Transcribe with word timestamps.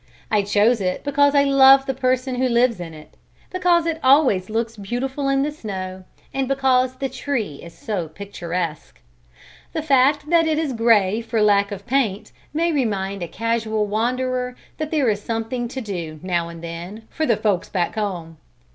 I 0.31 0.41
chose 0.41 0.81
it 0.81 1.03
because 1.03 1.35
I 1.35 1.43
love 1.43 1.85
the 1.85 1.93
person 1.93 2.33
who 2.33 2.47
lives 2.49 2.79
in 2.79 2.95
it; 2.95 3.13
because 3.51 3.85
it 3.85 3.99
always 4.01 4.49
looks 4.49 4.75
beautiful 4.75 5.29
in 5.29 5.43
the 5.43 5.51
snow, 5.51 6.05
and 6.33 6.47
because 6.47 6.95
the 6.95 7.07
tree 7.07 7.59
is 7.61 7.75
so 7.77 8.07
picturesque. 8.07 8.99
The 9.73 9.83
fact 9.83 10.31
that 10.31 10.47
it 10.47 10.57
is 10.57 10.73
gray 10.73 11.21
for 11.21 11.39
lack 11.39 11.71
of 11.71 11.85
paint 11.85 12.31
may 12.51 12.71
remind 12.71 13.21
a 13.21 13.27
casual 13.27 13.85
wanderer 13.85 14.55
that 14.79 14.89
there 14.89 15.07
is 15.07 15.21
something 15.21 15.67
to 15.67 15.81
do, 15.81 16.19
now 16.23 16.49
and 16.49 16.63
then, 16.63 17.03
for 17.11 17.27
the 17.27 17.37
"folks 17.37 17.69
back 17.69 17.93
home." 17.93 18.37